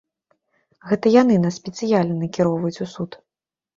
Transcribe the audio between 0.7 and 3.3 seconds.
Гэта яны нас спецыяльна накіроўваюць у суд.